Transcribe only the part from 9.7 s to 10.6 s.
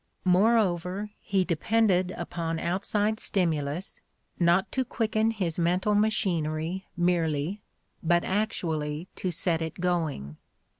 going.